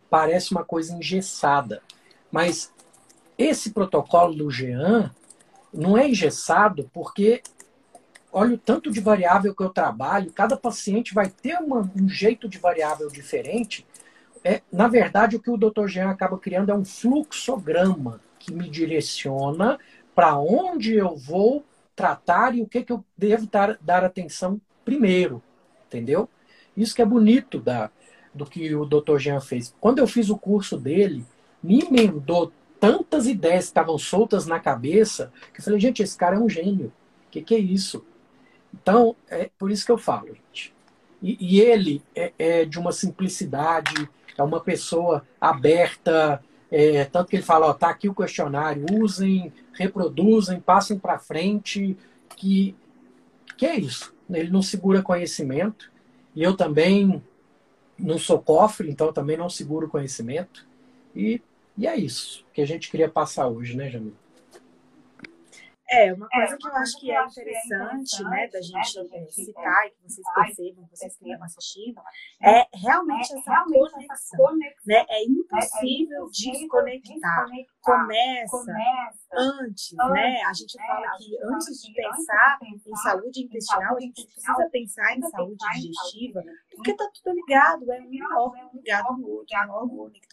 parece 0.09 0.51
uma 0.51 0.63
coisa 0.63 0.93
engessada, 0.93 1.81
mas 2.31 2.73
esse 3.37 3.71
protocolo 3.71 4.33
do 4.33 4.49
Jean 4.49 5.13
não 5.73 5.97
é 5.97 6.07
engessado 6.07 6.89
porque 6.93 7.41
olha 8.31 8.55
o 8.55 8.57
tanto 8.57 8.91
de 8.91 8.99
variável 8.99 9.55
que 9.55 9.63
eu 9.63 9.69
trabalho, 9.69 10.31
cada 10.31 10.55
paciente 10.55 11.13
vai 11.13 11.29
ter 11.29 11.57
uma, 11.57 11.89
um 11.95 12.07
jeito 12.07 12.47
de 12.47 12.57
variável 12.57 13.09
diferente. 13.09 13.85
É, 14.43 14.61
na 14.71 14.87
verdade, 14.87 15.35
o 15.35 15.39
que 15.39 15.49
o 15.49 15.57
Dr. 15.57 15.87
Jean 15.87 16.09
acaba 16.09 16.37
criando 16.37 16.71
é 16.71 16.75
um 16.75 16.85
fluxograma 16.85 18.21
que 18.39 18.53
me 18.53 18.69
direciona 18.69 19.77
para 20.15 20.38
onde 20.38 20.96
eu 20.96 21.15
vou 21.15 21.63
tratar 21.96 22.55
e 22.55 22.62
o 22.62 22.67
que, 22.67 22.84
que 22.84 22.91
eu 22.91 23.03
devo 23.17 23.46
dar, 23.48 23.77
dar 23.81 24.03
atenção 24.03 24.60
primeiro. 24.86 25.43
Entendeu? 25.88 26.29
Isso 26.75 26.96
que 26.96 27.01
é 27.01 27.05
bonito 27.05 27.60
da, 27.60 27.91
do 28.34 28.46
que 28.46 28.74
o 28.74 28.86
Dr. 28.86 29.17
Jean 29.17 29.41
fez. 29.41 29.75
Quando 29.79 30.00
eu 30.00 30.08
fiz 30.08 30.29
o 30.29 30.38
curso 30.38 30.77
dele, 30.77 31.25
me 31.62 31.81
emendou 31.81 32.51
tantas 32.79 33.27
ideias 33.27 33.65
que 33.65 33.72
estavam 33.72 33.98
soltas 33.98 34.46
na 34.46 34.60
cabeça 34.60 35.31
que 35.53 35.60
eu 35.60 35.63
falei, 35.63 35.79
gente, 35.79 36.01
esse 36.01 36.17
cara 36.17 36.38
é 36.38 36.39
um 36.39 36.50
gênio. 36.50 36.93
O 37.27 37.31
que, 37.31 37.41
que, 37.41 37.53
é 37.53 37.60
isso? 37.60 38.03
Então, 38.74 39.15
é 39.29 39.50
por 39.60 39.69
isso 39.69 39.86
que 39.86 39.91
eu 39.91 39.98
falo, 39.98 40.27
gente. 40.27 40.74
E, 41.22 41.38
e 41.39 41.60
ele 41.60 42.01
é, 42.15 42.31
é, 42.39 42.65
de 42.65 42.79
uma 42.79 42.91
simplicidade, 42.91 44.10
é 44.38 44.41
uma 44.41 44.62
pessoa 44.62 45.25
aberta, 45.39 46.41
é, 46.71 47.05
tanto 47.05 47.29
que 47.29 47.38
ele 47.38 47.43
fala, 47.43 47.67
ó, 47.67 47.73
tá 47.73 47.89
aqui 47.89 48.07
o 48.07 48.15
questionário, 48.15 48.85
usem, 48.91 49.51
reproduzem, 49.73 50.59
passem 50.59 50.97
para 50.97 51.19
frente, 51.19 51.97
que, 52.35 52.75
que 53.57 53.65
é 53.65 53.75
isso. 53.77 54.13
Ele 54.29 54.49
não 54.49 54.61
segura 54.61 55.01
conhecimento, 55.01 55.91
e 56.35 56.43
eu 56.43 56.55
também 56.55 57.21
não 57.97 58.17
sou 58.17 58.39
cofre, 58.39 58.89
então 58.89 59.11
também 59.11 59.38
não 59.38 59.49
seguro 59.49 59.89
conhecimento. 59.89 60.67
E 61.15 61.41
e 61.79 61.88
é 61.88 61.95
isso 61.95 62.43
que 62.53 62.61
a 62.61 62.67
gente 62.67 62.91
queria 62.91 63.07
passar 63.07 63.47
hoje, 63.47 63.73
né, 63.73 63.89
Jamil? 63.89 64.13
É, 65.91 66.13
uma 66.13 66.27
coisa 66.29 66.55
que 66.58 66.67
eu 66.67 66.75
acho 66.75 67.00
que 67.00 67.12
é 67.12 67.25
interessante, 67.25 68.24
né, 68.25 68.48
da 68.48 68.62
gente 68.62 69.00
é, 69.00 69.25
citar 69.25 69.88
e 69.88 69.89
que 69.89 70.03
vocês 70.03 70.27
percebam, 70.36 70.88
vocês 70.88 71.17
que 71.17 71.29
estão 71.31 71.43
assistindo, 71.43 72.01
é 72.43 72.67
realmente 72.77 73.34
essa 73.34 73.63
conexão, 73.63 74.58
né? 74.86 75.05
É 75.10 75.24
impossível 75.24 76.29
desconectar. 76.31 77.46
Começa 77.81 78.57
antes, 79.33 79.95
né? 80.12 80.41
A 80.43 80.53
gente 80.53 80.77
fala 80.77 81.07
que 81.17 81.38
antes 81.43 81.81
de 81.81 81.93
pensar 81.93 82.59
em 82.63 82.95
saúde 82.95 83.43
intestinal, 83.43 83.95
a 83.95 84.00
gente 84.00 84.25
precisa 84.25 84.69
pensar 84.71 85.17
em 85.17 85.21
saúde 85.21 85.65
digestiva, 85.74 86.43
porque 86.75 86.93
tá 86.93 87.09
tudo 87.13 87.36
ligado, 87.36 87.91
é 87.91 88.00
um 88.01 88.38
órgão 88.38 88.69
ligado 88.74 89.17
no 89.17 89.27
outro, 89.27 89.55
um 89.55 89.71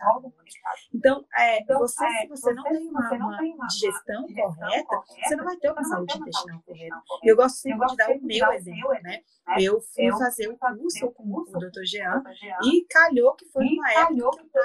órgão 0.08 0.30
conectado. 0.30 0.76
Então, 0.92 1.24
é, 1.36 1.64
você, 1.64 2.06
se 2.06 2.28
você 2.28 2.52
não 2.52 2.62
tem 2.64 2.88
uma, 2.88 3.10
uma 3.10 3.66
digestão 3.66 4.26
correta, 4.26 5.02
você 5.24 5.36
não 5.36 5.44
vai 5.44 5.56
ter 5.56 5.70
uma 5.70 5.84
saúde 5.84 6.18
intestinal 6.18 6.62
correta. 6.66 7.02
Eu 7.22 7.36
gosto 7.36 7.56
sempre 7.58 7.86
de 7.86 7.96
dar 7.96 8.10
o 8.10 8.22
meu 8.22 8.52
exemplo, 8.52 8.92
né? 9.02 9.20
Eu 9.60 9.80
fui 9.80 10.10
fazer 10.18 10.48
o 10.48 10.58
curso 10.58 11.12
com 11.12 11.22
o 11.22 11.44
Dr. 11.44 11.84
Jean 11.84 12.22
e 12.64 12.84
calhou 12.90 13.34
que 13.34 13.46
foi 13.46 13.64
numa 13.64 13.92
época 13.92 14.44
que 14.50 14.58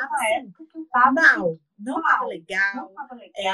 eu 0.77 0.81
estava 0.83 1.19
assim, 1.19 1.37
mal, 1.37 1.59
não 1.81 1.99
estava 1.99 2.25
legal, 2.25 2.91
é, 3.35 3.49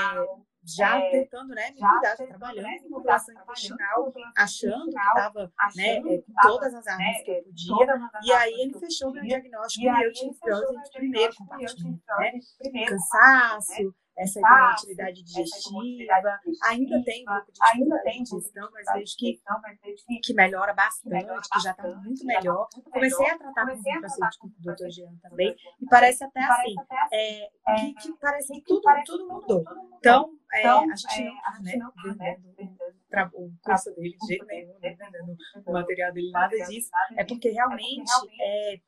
já 0.63 1.00
é, 1.00 1.12
tentando 1.12 1.55
né, 1.55 1.72
me 1.72 1.79
cuidar, 1.79 2.15
já 2.17 2.27
trabalhando 2.27 2.84
com 2.84 2.89
população 2.89 3.34
intestinal, 3.34 4.13
achando 4.36 4.89
que 4.89 4.98
estava 4.98 5.51
né, 5.75 5.98
é, 5.98 6.01
com 6.01 6.24
todas 6.41 6.74
as 6.74 6.86
armas 6.88 7.07
né, 7.07 7.24
que 7.24 7.31
eu 7.31 7.43
podia. 7.43 7.88
E 8.24 8.31
aí 8.34 8.53
ele 8.62 8.79
fechou 8.79 9.12
meu 9.12 9.24
diagnóstico 9.24 9.86
e 9.86 10.03
eu 10.03 10.12
tive 10.12 10.34
pior 10.39 10.62
primeiro 10.93 11.36
compartimento, 11.36 12.01
né? 12.19 12.86
Cansaço, 12.86 13.96
essa 14.17 14.39
hipermotilidade 14.39 15.24
digestiva. 15.24 16.39
Ainda 16.63 17.03
tem 17.03 17.24
um 17.24 17.25
pouco 17.25 17.51
de 17.51 17.59
dificuldade 17.59 18.17
de 18.17 18.25
digestão, 18.25 19.59
mas 19.62 19.77
vejo 19.81 20.05
que, 20.07 20.19
que 20.19 20.33
melhora 20.33 20.74
bastante, 20.74 21.50
que 21.51 21.59
já 21.59 21.71
está 21.71 21.88
muito 21.88 22.25
melhor. 22.25 22.67
Comecei 22.91 23.29
a 23.29 23.38
tratar 23.38 23.67
com 23.67 23.74
o 23.74 23.83
farmacêutico 23.83 24.50
do 24.50 24.74
Dr. 24.74 24.89
Jean 24.89 25.15
também, 25.21 25.55
e 25.79 25.86
parece 25.86 26.24
até 26.24 26.43
assim, 26.43 26.75
é, 27.13 27.50
que, 27.75 27.93
que 27.93 28.13
parece 28.19 28.53
que 28.53 28.62
tudo, 28.62 28.81
tudo 29.05 29.27
mudou. 29.27 29.63
Então, 30.00 30.31
é, 30.53 30.67
a 30.67 30.81
gente 30.81 31.77
não 31.77 31.89
está 31.89 32.15
né, 32.15 32.38
vendendo 32.43 32.88
o 33.36 33.51
curso 33.62 33.93
dele 33.95 34.17
de 34.19 34.27
jeito 34.27 34.45
nenhum, 34.45 34.74
né, 34.79 34.95
vendendo 34.95 35.38
o 35.65 35.71
material 35.71 36.12
dele, 36.12 36.31
nada 36.31 36.55
disso. 36.65 36.89
É 37.15 37.24
porque 37.24 37.50
realmente 37.50 38.12
é, 38.41 38.79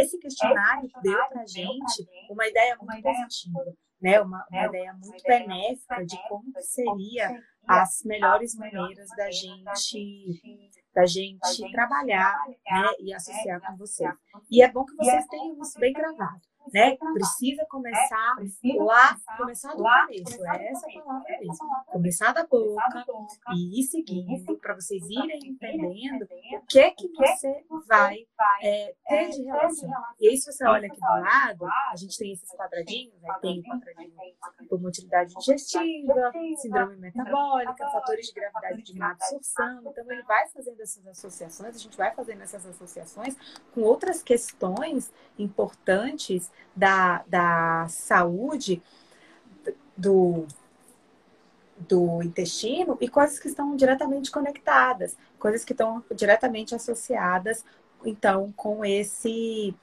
esse 0.00 0.18
questionário 0.18 0.90
deu 1.02 1.28
para 1.28 1.46
gente 1.46 2.06
uma 2.28 2.46
ideia 2.46 2.76
muito 2.80 3.02
positiva 3.02 3.76
né, 4.02 4.20
uma, 4.20 4.44
uma 4.50 4.66
ideia 4.66 4.92
muito 4.92 5.22
benéfica 5.22 6.04
de 6.04 6.18
como 6.28 6.52
seria 6.60 7.40
as 7.66 8.02
melhores 8.04 8.56
maneiras 8.56 9.08
da 9.16 9.30
gente 9.30 10.42
da 10.92 11.06
gente 11.06 11.72
trabalhar 11.72 12.36
né, 12.48 12.90
e 13.00 13.14
associar 13.14 13.60
com 13.62 13.76
vocês. 13.76 14.12
E 14.50 14.62
é 14.62 14.70
bom 14.70 14.84
que 14.84 14.94
vocês 14.96 15.26
tenham 15.26 15.58
isso 15.62 15.78
bem 15.78 15.92
gravado 15.92 16.42
né? 16.72 16.96
Precisa 17.14 17.64
começar 17.68 18.36
lá, 18.78 19.16
começar 19.36 19.74
do 19.74 19.82
começo, 19.82 20.44
é 20.46 20.68
essa 20.68 20.86
palavra 20.92 21.38
mesmo. 21.40 21.56
Começar 21.86 22.32
da 22.32 22.46
boca 22.46 23.04
e 23.54 23.80
ir 23.80 23.84
seguindo 23.84 24.58
para 24.58 24.74
vocês 24.74 25.02
irem 25.08 25.38
entendendo 25.44 26.24
o 26.24 26.66
que 26.66 26.78
é 26.78 26.90
que 26.90 27.08
você 27.08 27.64
vai 27.86 28.26
é, 28.62 28.94
ter 29.08 29.30
de 29.30 29.42
relação. 29.42 29.90
E 30.20 30.28
aí, 30.28 30.36
se 30.36 30.52
você 30.52 30.64
olha 30.66 30.86
aqui 30.86 31.00
do 31.00 31.20
lado, 31.20 31.66
a 31.66 31.96
gente 31.96 32.18
tem 32.18 32.32
esses 32.32 32.50
quadradinhos, 32.50 33.14
né? 33.20 33.28
tem 33.40 33.60
o 33.60 33.62
quadradinho 33.62 34.12
por 34.68 34.80
motilidade 34.80 35.34
digestiva, 35.34 36.32
síndrome 36.56 36.96
metabólica, 36.96 37.90
fatores 37.90 38.26
de 38.26 38.32
gravidade 38.32 38.82
de 38.82 38.98
má 38.98 39.12
absorção. 39.12 39.82
Então, 39.86 40.10
ele 40.10 40.22
vai 40.22 40.48
fazendo 40.48 40.80
essas 40.80 41.06
associações, 41.06 41.76
a 41.76 41.78
gente 41.78 41.96
vai 41.96 42.14
fazendo 42.14 42.42
essas 42.42 42.66
associações 42.66 43.36
com 43.74 43.82
outras 43.82 44.22
questões 44.22 45.12
importantes 45.38 46.50
da, 46.74 47.22
da 47.26 47.86
saúde 47.88 48.82
do, 49.96 50.46
do 51.88 52.22
intestino 52.22 52.96
e 53.00 53.08
coisas 53.08 53.38
que 53.38 53.48
estão 53.48 53.76
diretamente 53.76 54.30
conectadas, 54.30 55.16
coisas 55.38 55.64
que 55.64 55.72
estão 55.72 56.04
diretamente 56.14 56.74
associadas, 56.74 57.64
então, 58.04 58.52
com 58.56 58.84
esse 58.84 59.74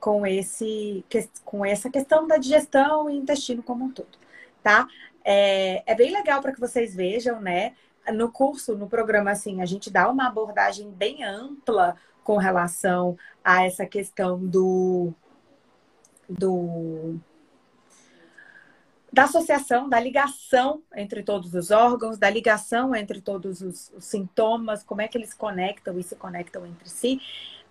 com 0.00 0.26
esse 0.26 1.04
com 1.44 1.64
essa 1.64 1.90
questão 1.90 2.26
da 2.26 2.36
digestão 2.36 3.10
e 3.10 3.16
intestino 3.16 3.62
como 3.62 3.84
um 3.84 3.92
todo, 3.92 4.18
tá? 4.62 4.86
É, 5.24 5.82
é 5.90 5.94
bem 5.94 6.12
legal 6.12 6.40
para 6.40 6.52
que 6.52 6.60
vocês 6.60 6.94
vejam, 6.94 7.40
né? 7.40 7.74
No 8.12 8.30
curso, 8.30 8.76
no 8.76 8.88
programa, 8.88 9.32
assim, 9.32 9.60
a 9.60 9.66
gente 9.66 9.90
dá 9.90 10.08
uma 10.08 10.28
abordagem 10.28 10.90
bem 10.90 11.24
ampla 11.24 11.96
com 12.22 12.36
relação 12.36 13.18
a 13.44 13.64
essa 13.64 13.86
questão 13.86 14.38
do 14.38 15.12
do 16.28 17.20
da 19.12 19.24
associação, 19.24 19.88
da 19.88 20.00
ligação 20.00 20.82
entre 20.94 21.22
todos 21.22 21.54
os 21.54 21.70
órgãos, 21.70 22.18
da 22.18 22.28
ligação 22.28 22.94
entre 22.94 23.20
todos 23.20 23.60
os, 23.60 23.92
os, 23.96 24.04
sintomas, 24.04 24.82
como 24.82 25.00
é 25.00 25.08
que 25.08 25.16
eles 25.16 25.32
conectam 25.32 25.98
e 25.98 26.02
se 26.02 26.16
conectam 26.16 26.66
entre 26.66 26.88
si. 26.88 27.20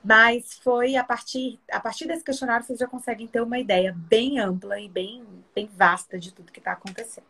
Mas 0.04 0.54
foi 0.60 0.96
a 0.96 1.04
partir, 1.04 1.60
a 1.72 1.80
partir 1.80 2.08
desse 2.08 2.24
questionário 2.24 2.66
vocês 2.66 2.80
já 2.80 2.88
conseguem 2.88 3.28
ter 3.28 3.42
uma 3.42 3.58
ideia 3.58 3.94
bem 3.96 4.40
ampla 4.40 4.80
e 4.80 4.88
bem, 4.88 5.26
bem 5.54 5.70
vasta 5.76 6.18
de 6.18 6.32
tudo 6.32 6.52
que 6.52 6.60
está 6.60 6.74
acontecendo. 6.74 7.26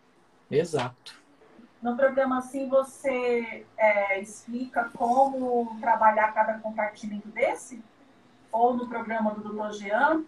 Exato. 0.52 1.16
No 1.82 1.96
programa 1.96 2.40
assim 2.40 2.68
você 2.68 3.66
é, 3.78 4.20
explica 4.20 4.90
como 4.96 5.78
trabalhar 5.80 6.34
cada 6.34 6.56
compartimento 6.60 7.28
desse? 7.30 7.82
Ou 8.52 8.74
no 8.74 8.88
programa 8.88 9.32
do 9.32 9.54
Dr. 9.54 9.72
Jean? 9.74 10.24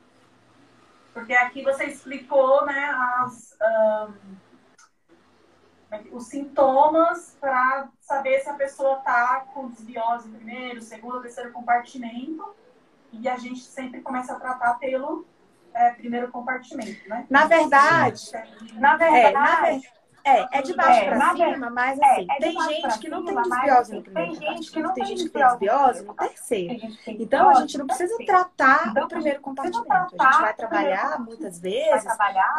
Porque 1.18 1.34
aqui 1.34 1.64
você 1.64 1.86
explicou 1.86 2.64
né, 2.64 2.96
as, 3.18 3.58
um, 3.60 4.36
é 5.90 6.04
os 6.12 6.28
sintomas 6.28 7.36
para 7.42 7.90
saber 8.00 8.40
se 8.42 8.48
a 8.48 8.54
pessoa 8.54 9.00
está 9.00 9.48
com 9.52 9.68
desbiose 9.68 10.30
primeiro, 10.30 10.80
segundo, 10.80 11.20
terceiro 11.24 11.52
compartimento. 11.52 12.56
E 13.12 13.28
a 13.28 13.36
gente 13.36 13.62
sempre 13.62 14.02
começa 14.02 14.34
a 14.34 14.40
tratar 14.40 14.76
pelo 14.76 15.26
é, 15.74 15.90
primeiro 15.90 16.30
compartimento, 16.30 17.10
né? 17.10 17.26
Na 17.32 17.48
verdade, 17.48 18.32
na 18.76 18.96
verdade, 18.96 19.28
é, 19.28 19.32
na 19.32 19.62
verdade 19.62 19.97
é, 20.28 20.48
é 20.52 20.62
de 20.62 20.76
baixo 20.76 21.00
é, 21.00 21.06
para 21.06 21.36
cima, 21.36 21.70
mas 21.70 22.00
assim, 22.00 22.28
é, 22.30 22.40
tem 22.40 22.62
gente 22.62 23.00
que 23.00 23.10
não 23.10 23.26
tem 23.26 23.36
desbiose 23.36 23.96
no 23.96 24.02
primeiro 24.02 24.18
tem 24.18 24.36
gente 24.36 24.72
que 24.72 24.82
não 24.82 24.94
tem 24.94 25.06
gente 25.06 25.24
que 25.24 25.30
tem 25.30 25.48
desbiose 25.48 26.06
no 26.06 26.14
terceiro. 26.14 26.76
Então, 27.08 27.50
a 27.50 27.54
gente 27.56 27.78
não 27.78 27.88
precisa 27.88 28.16
tratar 28.26 28.94
o 29.04 29.08
primeiro 29.08 29.42
compartimento. 29.42 30.16
A 30.20 30.32
gente 30.32 30.42
vai 30.42 30.54
trabalhar 30.54 31.20
muitas 31.20 31.60
vezes 31.60 32.08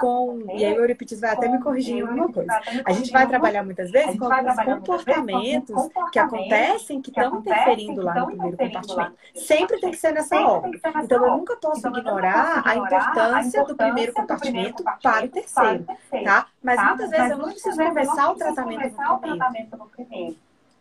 com. 0.01 0.45
E 0.55 0.65
aí 0.65 0.73
o 0.73 0.81
Euripides 0.81 1.21
vai 1.21 1.31
até 1.31 1.49
me 1.49 1.61
corrigir 1.61 1.97
em 1.97 2.01
alguma 2.03 2.33
coisa. 2.33 2.61
A 2.85 2.93
gente 2.93 3.11
vai 3.11 3.27
trabalhar 3.27 3.63
muitas 3.63 3.91
vezes 3.91 4.19
com 4.19 4.33
alguns 4.33 4.65
comportamentos 4.65 5.89
que 6.13 6.19
acontecem 6.19 7.01
que 7.01 7.11
estão 7.11 7.39
interferindo 7.39 8.03
lá 8.03 8.15
no 8.15 8.27
primeiro 8.27 8.57
compartimento. 8.57 9.15
Sempre 9.35 9.81
tem 9.81 9.91
que 9.91 9.97
ser 9.97 10.13
nessa 10.13 10.37
ordem. 10.37 10.81
Então, 11.03 11.27
eu 11.27 11.37
nunca 11.37 11.57
posso 11.57 11.87
ignorar 11.89 12.63
a 12.65 12.77
importância 12.77 13.65
do 13.65 13.77
primeiro 13.77 14.13
compartimento 14.13 14.83
para 15.03 15.27
o 15.27 15.29
terceiro, 15.29 15.87
tá? 16.25 16.47
Mas 16.63 16.83
muitas 16.83 17.11
vezes 17.11 17.31
eu 17.31 17.39
não 17.39 17.51
preciso 17.61 17.77
começar 17.77 18.31
o 18.31 18.35
tratamento, 18.37 18.81
começar 18.81 19.15
o 19.15 19.19
tratamento 19.19 19.77
no 19.77 19.89
primeiro. 19.89 20.37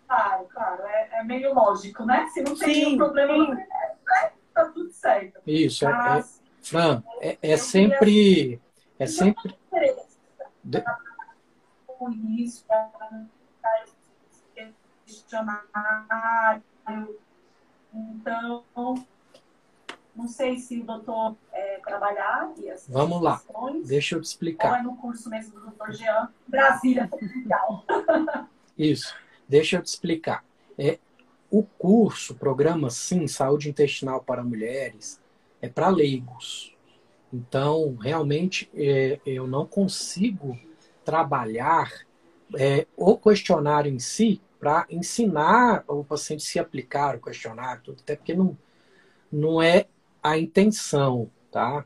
Claro, 0.07 0.45
claro, 0.45 0.83
é, 0.83 1.09
é, 1.19 1.23
meio 1.23 1.53
lógico, 1.53 2.05
né? 2.05 2.27
Se 2.27 2.41
não 2.41 2.55
tem 2.55 2.85
nenhum 2.85 2.97
problema 2.97 3.33
sim. 3.33 3.39
no 3.39 3.45
primeiro, 3.47 3.67
né? 4.05 4.31
tá 4.53 4.65
tudo 4.65 4.89
certo. 4.91 5.41
Isso, 5.45 5.85
Mas, 5.85 6.39
é, 6.39 6.43
é, 6.43 6.63
Fran, 6.63 7.03
é, 7.19 7.37
é 7.41 7.57
sempre. 7.57 8.61
É 8.99 9.05
sempre. 9.05 9.57
De... 10.63 10.83
Com 11.85 12.09
isso, 12.11 12.65
questionário. 15.05 16.63
Então, 17.93 18.63
não 20.15 20.27
sei 20.27 20.57
se 20.57 20.79
o 20.79 20.83
doutor 20.83 21.35
é, 21.46 21.46
trabalhar 21.87 22.53
e 22.59 22.69
as 22.69 22.87
Vamos 22.87 23.21
lá, 23.21 23.41
deixa 23.85 24.15
eu 24.15 24.21
te 24.21 24.25
explicar. 24.25 24.71
Ou 24.71 24.75
é 24.75 24.83
no 24.83 24.97
curso 24.97 25.29
mesmo 25.29 25.53
do 25.53 25.61
doutor 25.61 25.91
Jean, 25.93 26.29
Brasília. 26.47 27.09
Isso, 28.77 29.15
deixa 29.47 29.77
eu 29.77 29.81
te 29.81 29.87
explicar. 29.87 30.43
É, 30.77 30.99
o 31.49 31.63
curso, 31.63 32.33
o 32.33 32.35
programa 32.35 32.89
Sim, 32.89 33.27
Saúde 33.27 33.69
Intestinal 33.69 34.21
para 34.21 34.43
Mulheres, 34.43 35.19
é 35.61 35.69
para 35.69 35.89
leigos. 35.89 36.75
Então, 37.33 37.95
realmente, 37.95 38.69
é, 38.75 39.19
eu 39.25 39.47
não 39.47 39.65
consigo 39.65 40.57
trabalhar 41.03 41.91
é, 42.55 42.85
o 42.95 43.17
questionário 43.17 43.91
em 43.91 43.99
si 43.99 44.41
para 44.59 44.85
ensinar 44.89 45.83
o 45.87 46.03
paciente 46.03 46.43
se 46.43 46.59
aplicar 46.59 47.15
o 47.15 47.21
questionário, 47.21 47.83
tudo, 47.83 48.01
até 48.01 48.15
porque 48.15 48.33
não, 48.33 48.57
não 49.31 49.61
é 49.61 49.85
a 50.21 50.37
intenção, 50.37 51.29
tá? 51.57 51.83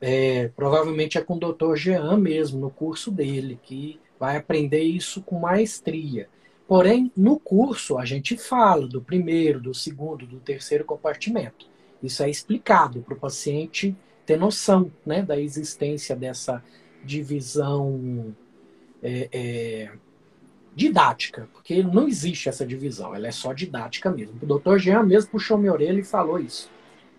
É, 0.00 0.48
provavelmente 0.56 1.18
é 1.18 1.20
com 1.20 1.34
o 1.34 1.38
Dr. 1.38 1.76
Jean 1.76 2.16
mesmo, 2.16 2.58
no 2.58 2.70
curso 2.70 3.10
dele, 3.10 3.60
que 3.62 4.00
vai 4.18 4.38
aprender 4.38 4.82
isso 4.82 5.20
com 5.20 5.38
maestria. 5.38 6.26
Porém, 6.66 7.12
no 7.14 7.38
curso 7.38 7.98
a 7.98 8.06
gente 8.06 8.34
fala 8.38 8.88
do 8.88 9.02
primeiro, 9.02 9.60
do 9.60 9.74
segundo, 9.74 10.24
do 10.24 10.40
terceiro 10.40 10.86
compartimento. 10.86 11.66
Isso 12.02 12.22
é 12.22 12.30
explicado 12.30 13.02
para 13.02 13.12
o 13.12 13.18
paciente 13.18 13.94
ter 14.24 14.38
noção 14.38 14.90
né, 15.04 15.20
da 15.20 15.38
existência 15.38 16.16
dessa 16.16 16.64
divisão 17.04 18.34
é, 19.02 19.28
é, 19.30 19.90
didática, 20.74 21.46
porque 21.52 21.82
não 21.82 22.08
existe 22.08 22.48
essa 22.48 22.64
divisão, 22.64 23.14
ela 23.14 23.26
é 23.26 23.32
só 23.32 23.52
didática 23.52 24.10
mesmo. 24.10 24.38
O 24.40 24.46
doutor 24.46 24.78
Jean 24.78 25.02
mesmo 25.02 25.32
puxou 25.32 25.58
minha 25.58 25.72
orelha 25.72 26.00
e 26.00 26.04
falou 26.04 26.38
isso. 26.38 26.70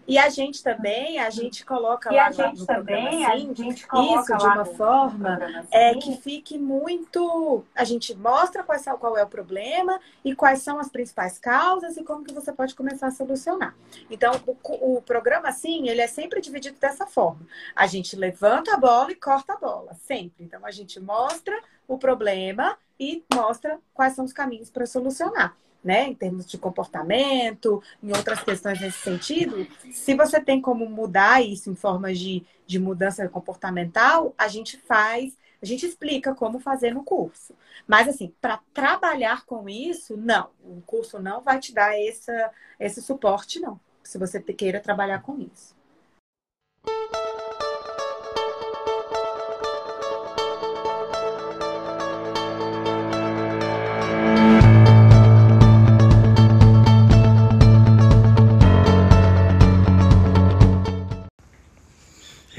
E 0.08 0.18
a 0.18 0.30
gente 0.30 0.64
também, 0.64 1.20
a 1.20 1.30
gente 1.30 1.66
coloca 1.66 2.14
e 2.14 2.16
lá 2.16 2.30
no, 2.30 2.60
no 2.60 2.66
também, 2.66 3.26
assim, 3.26 3.52
isso 3.52 4.38
de 4.38 4.46
uma 4.46 4.66
forma 4.66 5.66
é, 5.72 5.96
que 5.96 6.16
fique 6.18 6.58
muito. 6.60 7.64
A 7.74 7.84
gente 7.84 8.14
mostra 8.16 8.64
qual, 8.64 8.98
qual 9.00 9.18
é 9.18 9.24
o 9.24 9.28
problema 9.28 10.00
e 10.24 10.36
quais 10.36 10.62
são 10.62 10.78
as 10.78 10.90
principais 10.90 11.40
causas 11.40 11.98
e 11.98 12.04
como 12.04 12.24
que 12.24 12.34
você 12.34 12.54
pode 12.54 12.76
começar 12.76 13.08
a 13.08 13.12
solucionar. 13.12 13.76
Então, 14.10 14.34
o, 14.46 14.98
o 14.98 15.02
programa, 15.02 15.50
assim, 15.50 15.90
ele 15.90 16.02
é 16.02 16.08
sempre 16.08 16.40
dividido 16.40 16.78
dessa 16.80 17.08
forma. 17.08 17.42
A 17.76 17.88
gente 17.88 18.16
levanta 18.16 18.74
a 18.76 18.78
bola 18.78 19.12
e 19.12 19.16
corta 19.16 19.54
a 19.54 19.58
bola, 19.58 19.96
sempre. 19.96 20.44
Então, 20.44 20.64
a 20.66 20.72
gente 20.72 21.00
mostra 21.00 21.60
o 21.88 21.98
problema 21.98 22.78
e 23.00 23.24
mostra 23.34 23.80
quais 23.94 24.14
são 24.14 24.24
os 24.24 24.34
caminhos 24.34 24.70
para 24.70 24.86
solucionar 24.86 25.56
né, 25.86 26.08
em 26.08 26.16
termos 26.16 26.48
de 26.48 26.58
comportamento, 26.58 27.82
em 28.02 28.12
outras 28.12 28.44
questões 28.44 28.82
nesse 28.82 28.98
sentido, 28.98 29.68
se 29.92 30.16
você 30.16 30.42
tem 30.42 30.60
como 30.60 30.90
mudar 30.90 31.46
isso 31.46 31.70
em 31.70 31.76
formas 31.76 32.18
de, 32.18 32.44
de 32.66 32.80
mudança 32.80 33.30
comportamental, 33.30 34.34
a 34.36 34.48
gente 34.48 34.78
faz, 34.78 35.38
a 35.62 35.66
A 35.66 35.68
gente 35.68 35.86
explica 35.86 36.36
como 36.36 36.60
fazer 36.60 36.94
no 36.94 37.04
curso. 37.04 37.56
Mas, 37.88 38.08
assim, 38.08 38.34
para 38.40 38.60
trabalhar 38.72 39.46
com 39.46 39.68
isso, 39.68 40.16
não. 40.16 40.52
O 40.64 40.80
curso 40.82 41.20
não 41.20 41.42
vai 41.42 41.60
te 41.60 41.74
dar 41.74 42.00
essa, 42.00 42.52
esse 42.80 43.02
suporte, 43.02 43.60
não. 43.60 43.80
Se 44.04 44.20
você 44.20 44.40
queira 44.42 44.80
trabalhar 44.80 45.24
com 45.24 45.40
isso. 45.40 45.76